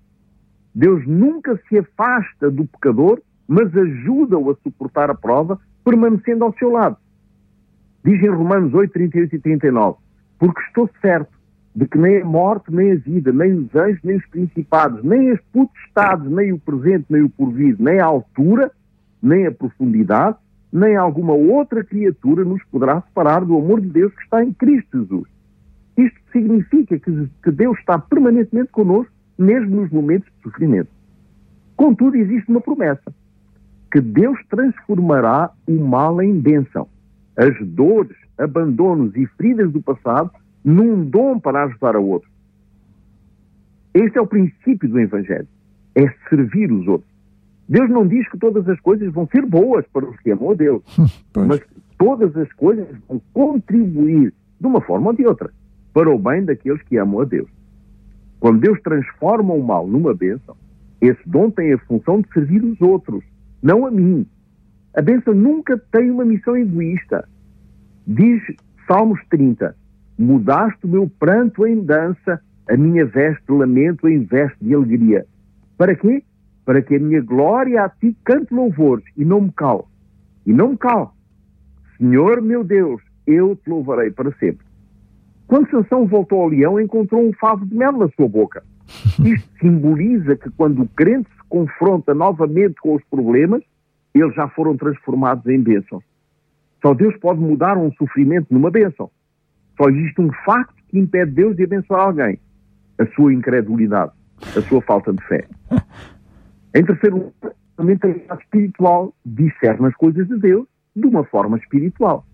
[0.75, 6.69] Deus nunca se afasta do pecador, mas ajuda-o a suportar a prova, permanecendo ao seu
[6.69, 6.97] lado.
[8.03, 9.97] Diz em Romanos 8, 38 e 39:
[10.37, 11.36] Porque estou certo
[11.77, 15.29] de que nem a morte, nem a vida, nem os anjos, nem os principados, nem
[15.29, 18.71] as potestades, nem o presente, nem o porvir, nem a altura,
[19.21, 20.37] nem a profundidade,
[20.73, 25.01] nem alguma outra criatura nos poderá separar do amor de Deus que está em Cristo
[25.01, 25.29] Jesus.
[25.95, 30.89] Isto significa que, que Deus está permanentemente connosco, mesmo nos momentos de sofrimento.
[31.75, 33.13] Contudo, existe uma promessa:
[33.91, 36.87] que Deus transformará o mal em bênção.
[37.35, 40.31] As dores, abandonos e feridas do passado
[40.67, 42.29] num dom para ajudar a outro.
[43.93, 45.47] Este é o princípio do Evangelho.
[45.95, 47.09] É servir os outros.
[47.69, 50.53] Deus não diz que todas as coisas vão ser boas para os que amam a
[50.55, 50.83] Deus,
[51.47, 51.61] mas
[51.97, 55.49] todas as coisas vão contribuir, de uma forma ou de outra,
[55.93, 57.49] para o bem daqueles que amam a Deus.
[58.41, 60.55] Quando Deus transforma o mal numa bênção,
[60.99, 63.23] esse dom tem a função de servir os outros,
[63.63, 64.27] não a mim.
[64.93, 67.27] A bênção nunca tem uma missão egoísta.
[68.05, 68.41] Diz
[68.85, 69.73] Salmos 30:
[70.17, 75.25] Mudaste o meu pranto em dança, a minha veste de lamento em veste de alegria.
[75.77, 76.23] Para quê?
[76.65, 79.83] Para que a minha glória a ti cante louvores e não me cale.
[80.45, 81.07] E não me cale.
[81.97, 84.65] Senhor meu Deus, eu te louvarei para sempre.
[85.47, 88.63] Quando Sansão voltou ao leão, encontrou um favo de mel na sua boca.
[89.23, 93.61] Isto simboliza que quando o crente se confronta novamente com os problemas,
[94.13, 96.03] eles já foram transformados em bênçãos.
[96.81, 99.09] Só Deus pode mudar um sofrimento numa bênção.
[99.77, 102.39] Só existe um facto que impede Deus de abençoar alguém:
[102.97, 104.11] a sua incredulidade,
[104.55, 105.47] a sua falta de fé.
[106.75, 112.25] Em terceiro lugar, a mentalidade espiritual discerne as coisas de Deus de uma forma espiritual.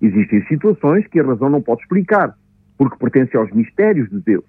[0.00, 2.36] Existem situações que a razão não pode explicar,
[2.78, 4.44] porque pertencem aos mistérios de Deus.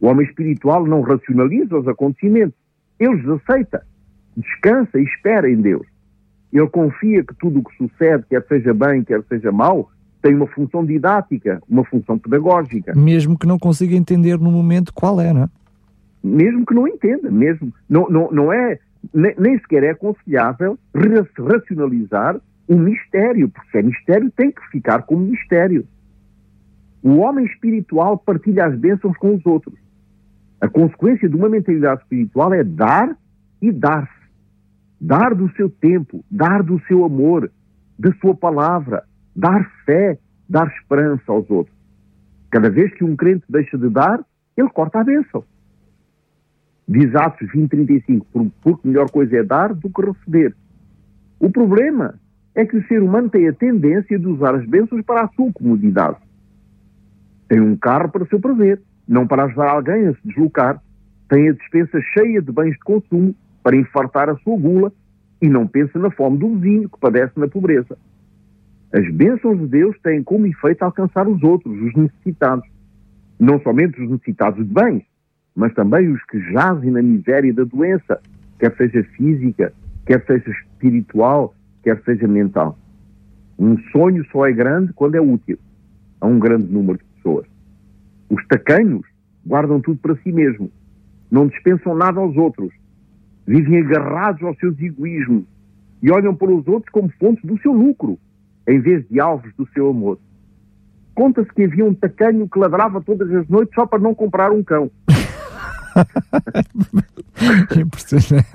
[0.00, 2.56] O homem espiritual não racionaliza os acontecimentos,
[2.98, 3.84] ele os aceita,
[4.36, 5.86] descansa e espera em Deus.
[6.52, 9.90] Ele confia que tudo o que sucede, quer seja bem, quer seja mau,
[10.22, 12.94] tem uma função didática, uma função pedagógica.
[12.94, 15.48] Mesmo que não consiga entender no momento qual é, não é?
[16.22, 17.72] Mesmo que não entenda, mesmo.
[17.88, 18.78] Não, não, não é,
[19.14, 20.78] nem, nem sequer é aconselhável
[21.38, 25.86] racionalizar um mistério, porque se é mistério tem que ficar como mistério.
[27.02, 29.78] O homem espiritual partilha as bênçãos com os outros.
[30.60, 33.16] A consequência de uma mentalidade espiritual é dar
[33.62, 34.10] e dar-se.
[35.00, 37.50] Dar do seu tempo, dar do seu amor,
[37.98, 39.04] da sua palavra,
[39.36, 40.18] dar fé,
[40.48, 41.76] dar esperança aos outros.
[42.50, 44.24] Cada vez que um crente deixa de dar,
[44.56, 45.44] ele corta a bênção.
[46.88, 50.54] Diz Atos 20, 35, porque melhor coisa é dar do que receber.
[51.38, 52.14] O problema
[52.54, 55.52] é que o ser humano tem a tendência de usar as bênçãos para a sua
[55.52, 56.16] comodidade.
[57.48, 60.80] Tem um carro para o seu prazer, não para ajudar alguém a se deslocar.
[61.28, 64.92] Tem a dispensa cheia de bens de consumo para infartar a sua gula
[65.42, 67.98] e não pensa na fome do vizinho que padece na pobreza.
[68.96, 72.66] As bênçãos de Deus têm como efeito alcançar os outros, os necessitados.
[73.38, 75.02] Não somente os necessitados de bens,
[75.54, 78.18] mas também os que jazem na miséria da doença,
[78.58, 79.70] quer seja física,
[80.06, 82.78] quer seja espiritual, quer seja mental.
[83.58, 85.58] Um sonho só é grande quando é útil
[86.18, 87.46] a um grande número de pessoas.
[88.30, 89.04] Os tacanhos
[89.46, 90.70] guardam tudo para si mesmos,
[91.30, 92.72] não dispensam nada aos outros,
[93.46, 95.44] vivem agarrados aos seus egoísmos
[96.02, 98.18] e olham para os outros como fontes do seu lucro
[98.66, 100.18] em vez de alvos do seu amor.
[101.14, 104.62] Conta-se que havia um tacanho que ladrava todas as noites só para não comprar um
[104.62, 104.90] cão.
[107.80, 108.46] Impressionante.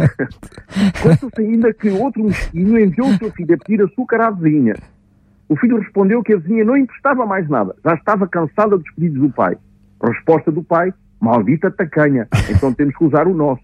[1.02, 4.76] Conta-se ainda que outro mesquinho enviou o seu filho a pedir açúcar à vizinha.
[5.50, 9.22] O filho respondeu que a vizinha não emprestava mais nada, já estava cansada dos pedidos
[9.22, 9.58] do pai.
[10.02, 13.64] resposta do pai: maldita tacanha, então temos que usar o nosso.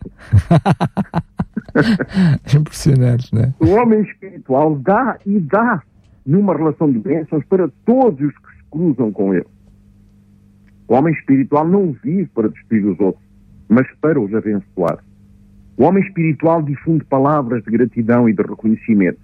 [2.54, 3.54] Impressionante, né?
[3.60, 5.82] O homem espiritual dá e dá
[6.28, 9.48] numa relação de bênçãos para todos os que se cruzam com ele.
[10.90, 13.24] O homem espiritual não vive para destruir os outros,
[13.70, 15.00] mas para os abençoar.
[15.78, 19.20] O homem espiritual difunde palavras de gratidão e de reconhecimento.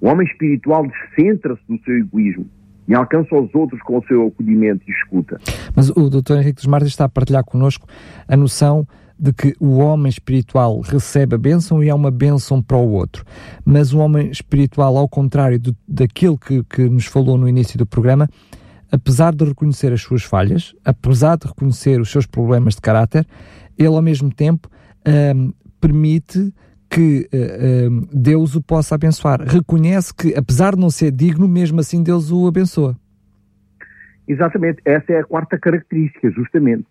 [0.00, 2.46] O homem espiritual descentra-se do seu egoísmo
[2.88, 5.38] e alcança os outros com o seu acolhimento e escuta.
[5.76, 6.38] Mas o Dr.
[6.38, 7.86] Henrique dos Martins está a partilhar connosco
[8.26, 8.86] a noção
[9.20, 13.22] de que o homem espiritual recebe a bênção e é uma bênção para o outro.
[13.64, 17.84] Mas o homem espiritual, ao contrário do, daquilo que, que nos falou no início do
[17.84, 18.26] programa,
[18.90, 23.26] apesar de reconhecer as suas falhas, apesar de reconhecer os seus problemas de caráter,
[23.76, 24.70] ele ao mesmo tempo
[25.06, 26.52] um, permite
[26.88, 29.42] que uh, uh, Deus o possa abençoar.
[29.42, 32.96] Reconhece que, apesar de não ser digno, mesmo assim Deus o abençoa.
[34.26, 34.80] Exatamente.
[34.84, 36.86] Essa é a quarta característica, justamente.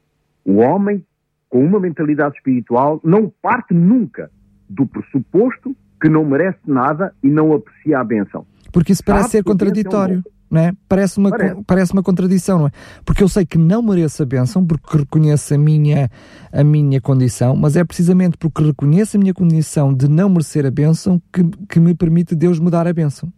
[0.46, 1.04] O homem
[1.50, 4.30] com uma mentalidade espiritual não parte nunca
[4.70, 8.46] do pressuposto que não merece nada e não aprecia a bênção.
[8.72, 10.24] Porque isso parece Sabe ser contraditório.
[10.50, 10.72] Não é?
[10.88, 11.64] parece, uma, parece.
[11.64, 12.72] parece uma contradição, não é?
[13.06, 16.10] Porque eu sei que não mereço a bênção, porque reconheço a minha,
[16.52, 20.72] a minha condição, mas é precisamente porque reconheço a minha condição de não merecer a
[20.72, 23.32] bênção que, que me permite Deus me dar a bênção.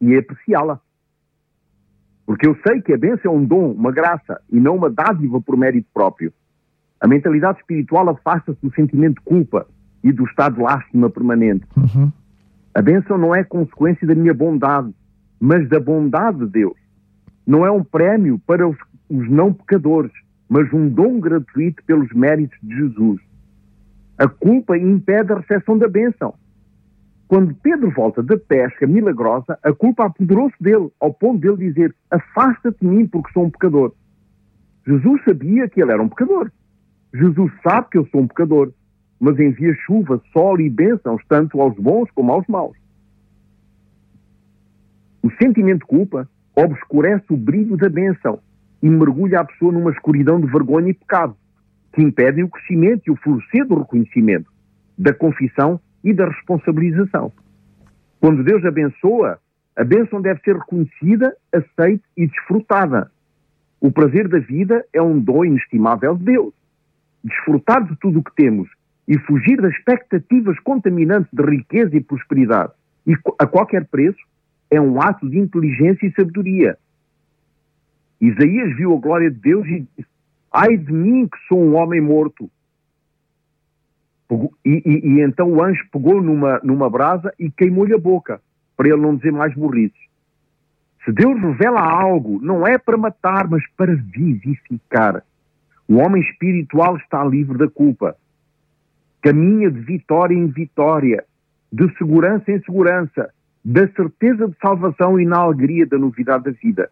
[0.00, 0.80] E apreciá-la.
[2.24, 5.40] Porque eu sei que a bênção é um dom, uma graça, e não uma dádiva
[5.40, 6.32] por mérito próprio.
[7.02, 9.66] A mentalidade espiritual afasta-se do sentimento de culpa
[10.04, 11.66] e do estado de lástima permanente.
[11.76, 12.12] Uhum.
[12.72, 14.94] A bênção não é consequência da minha bondade,
[15.40, 16.76] mas da bondade de Deus.
[17.44, 18.76] Não é um prémio para os,
[19.10, 20.12] os não pecadores,
[20.48, 23.20] mas um dom gratuito pelos méritos de Jesus.
[24.16, 26.34] A culpa impede a recepção da bênção.
[27.26, 32.78] Quando Pedro volta da pesca milagrosa, a culpa apoderou-se dele, ao ponto dele dizer: Afasta-te
[32.80, 33.92] de mim, porque sou um pecador.
[34.86, 36.52] Jesus sabia que ele era um pecador.
[37.14, 38.72] Jesus sabe que eu sou um pecador,
[39.20, 42.76] mas envia chuva, sol e bênçãos tanto aos bons como aos maus.
[45.22, 48.40] O sentimento de culpa obscurece o brilho da bênção
[48.82, 51.36] e mergulha a pessoa numa escuridão de vergonha e pecado,
[51.92, 54.50] que impedem o crescimento e o florescer do reconhecimento,
[54.98, 57.30] da confissão e da responsabilização.
[58.20, 59.38] Quando Deus abençoa,
[59.76, 63.10] a bênção deve ser reconhecida, aceita e desfrutada.
[63.80, 66.61] O prazer da vida é um dom inestimável de Deus
[67.24, 68.68] desfrutar de tudo o que temos
[69.06, 72.72] e fugir das expectativas contaminantes de riqueza e prosperidade
[73.06, 74.20] e a qualquer preço
[74.70, 76.78] é um ato de inteligência e sabedoria.
[78.20, 80.08] Isaías viu a glória de Deus e disse:
[80.52, 82.48] Ai de mim que sou um homem morto.
[84.64, 88.40] E, e, e então o anjo pegou numa, numa brasa e queimou-lhe a boca,
[88.76, 90.00] para ele não dizer mais burrices.
[91.04, 95.22] Se Deus revela algo, não é para matar, mas para vivificar.
[95.92, 98.16] O homem espiritual está livre da culpa.
[99.20, 101.22] Caminha de vitória em vitória,
[101.70, 103.28] de segurança em segurança,
[103.62, 106.88] da certeza de salvação e na alegria da novidade da vida.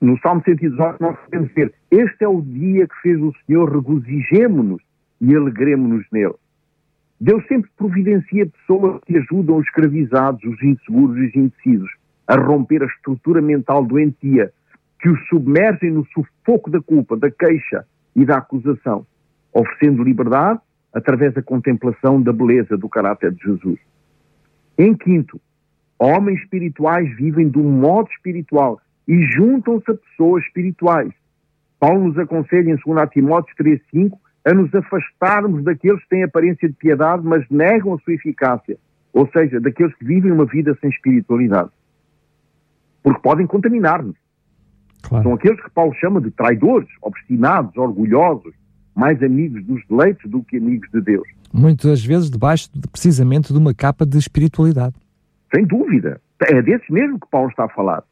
[0.00, 4.82] No Salmo 118 nós podemos dizer, este é o dia que fez o Senhor, regozijemo-nos
[5.20, 6.34] e alegremos-nos nele.
[7.20, 11.90] Deus sempre providencia pessoas que ajudam os escravizados, os inseguros e os indecisos
[12.26, 14.52] a romper a estrutura mental doentia
[15.00, 17.86] que os submergem no sufoco da culpa, da queixa,
[18.18, 19.06] e da acusação,
[19.52, 20.60] oferecendo liberdade
[20.92, 23.78] através da contemplação da beleza do caráter de Jesus.
[24.76, 25.40] Em quinto,
[25.98, 31.12] homens espirituais vivem de um modo espiritual e juntam-se a pessoas espirituais.
[31.78, 36.74] Paulo nos aconselha em 2 Timóteo 3,5 a nos afastarmos daqueles que têm aparência de
[36.74, 38.76] piedade, mas negam a sua eficácia,
[39.12, 41.70] ou seja, daqueles que vivem uma vida sem espiritualidade.
[43.02, 44.16] Porque podem contaminar-nos.
[45.02, 45.24] Claro.
[45.24, 48.52] São aqueles que Paulo chama de traidores, obstinados, orgulhosos,
[48.94, 51.26] mais amigos dos deleites do que amigos de Deus.
[51.52, 54.94] Muitas vezes debaixo de, precisamente de uma capa de espiritualidade.
[55.54, 56.20] Sem dúvida.
[56.42, 58.02] É desses mesmo que Paulo está a falar.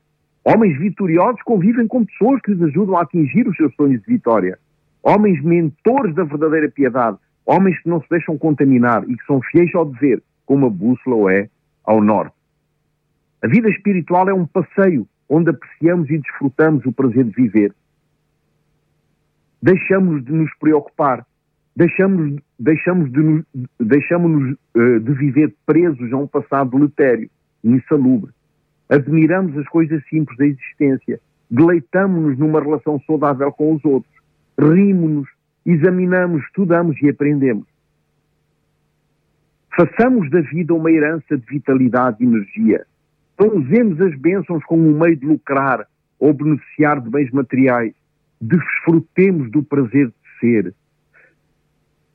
[0.44, 4.58] Homens vitoriosos convivem com pessoas que lhes ajudam a atingir os seus sonhos de vitória.
[5.02, 7.18] Homens mentores da verdadeira piedade.
[7.44, 11.32] Homens que não se deixam contaminar e que são fiéis ao dever, como a bússola
[11.32, 11.48] é
[11.84, 12.34] ao norte.
[13.42, 17.72] A vida espiritual é um passeio onde apreciamos e desfrutamos o prazer de viver.
[19.60, 21.26] Deixamos de nos preocupar,
[21.74, 23.44] deixamos, deixamos, de,
[23.80, 27.28] deixamos uh, de viver presos a um passado letério,
[27.64, 28.30] insalubre.
[28.88, 34.12] Admiramos as coisas simples da existência, deleitamos-nos numa relação saudável com os outros,
[34.58, 35.28] rimos-nos,
[35.64, 37.66] examinamos, estudamos e aprendemos.
[39.74, 42.86] Façamos da vida uma herança de vitalidade e energia
[43.38, 45.86] não usemos as bênçãos como um meio de lucrar
[46.18, 47.94] ou beneficiar de bens materiais.
[48.40, 50.74] Desfrutemos do prazer de ser.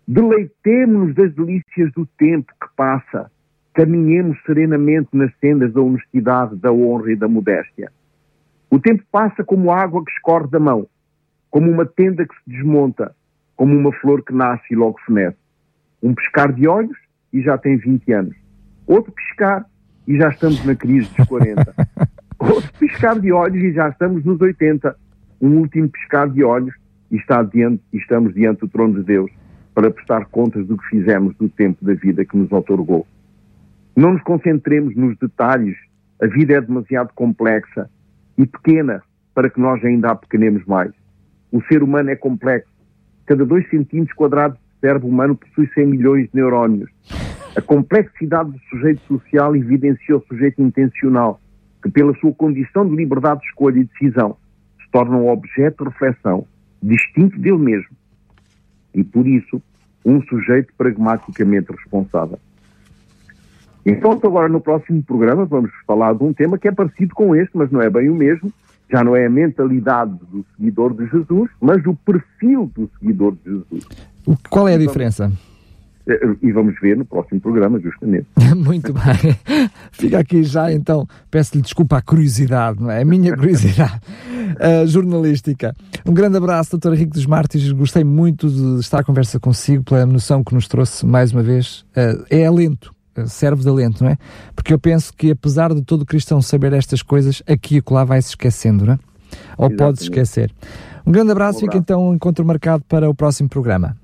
[0.07, 3.31] Deleitemos-nos das delícias do tempo que passa.
[3.73, 7.91] Caminhemos serenamente nas sendas da honestidade, da honra e da modéstia.
[8.69, 10.87] O tempo passa como água que escorre da mão,
[11.49, 13.15] como uma tenda que se desmonta,
[13.55, 15.37] como uma flor que nasce e logo fenece.
[16.01, 16.97] Um piscar de olhos
[17.31, 18.35] e já tem 20 anos.
[18.87, 19.65] Outro piscar
[20.11, 21.73] e já estamos na crise dos 40.
[22.37, 24.93] Outro piscar de olhos e já estamos nos 80.
[25.39, 26.75] Um último piscar de olhos
[27.09, 29.31] e, está diante, estamos diante do trono de Deus
[29.73, 33.07] para prestar contas do que fizemos do tempo da vida que nos otorgou.
[33.95, 35.77] Não nos concentremos nos detalhes,
[36.21, 37.89] a vida é demasiado complexa
[38.37, 39.01] e pequena
[39.33, 40.91] para que nós ainda a pequenemos mais.
[41.53, 42.69] O ser humano é complexo.
[43.25, 46.89] Cada dois centímetros quadrados de cérebro humano possui 100 milhões de neurónios.
[47.55, 51.39] A complexidade do sujeito social evidencia o sujeito intencional,
[51.83, 54.37] que pela sua condição de liberdade de escolha e decisão
[54.81, 56.45] se torna um objeto de reflexão
[56.81, 57.91] distinto dele mesmo.
[58.93, 59.61] E por isso,
[60.05, 62.39] um sujeito pragmaticamente responsável.
[63.85, 67.57] Então, agora no próximo programa vamos falar de um tema que é parecido com este,
[67.57, 68.51] mas não é bem o mesmo.
[68.89, 73.51] Já não é a mentalidade do seguidor de Jesus, mas o perfil do seguidor de
[73.51, 73.87] Jesus.
[74.49, 75.31] Qual é a diferença?
[76.07, 78.27] Eh, e vamos ver no próximo programa, justamente.
[78.55, 79.35] Muito bem.
[79.91, 83.01] Fica aqui já, então, peço-lhe desculpa a curiosidade, não é?
[83.01, 83.99] A minha curiosidade
[84.57, 85.73] uh, jornalística.
[86.05, 87.71] Um grande abraço, doutor Henrique dos Martins.
[87.71, 91.85] Gostei muito de estar à conversa consigo, pela noção que nos trouxe mais uma vez.
[91.91, 92.93] Uh, é alento,
[93.27, 94.17] serve de alento, não é?
[94.55, 98.29] Porque eu penso que, apesar de todo cristão saber estas coisas, aqui e acolá vai-se
[98.29, 98.99] esquecendo, não é?
[99.57, 100.51] Ou pode-se esquecer.
[101.05, 101.65] Um grande abraço, um abraço.
[101.65, 103.95] fica então um encontro marcado para o próximo programa.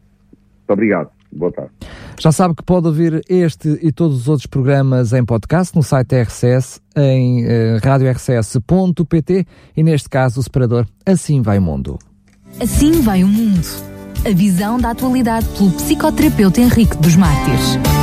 [0.67, 1.16] Muito obrigado.
[1.31, 1.71] Boa tarde.
[2.19, 6.15] Já sabe que pode ouvir este e todos os outros programas em podcast no site
[6.15, 11.99] RCS, em uh, radiorcs.pt e neste caso o separador Assim Vai o Mundo.
[12.59, 13.67] Assim vai o mundo.
[14.25, 17.96] A visão da atualidade pelo psicoterapeuta Henrique dos Mártires.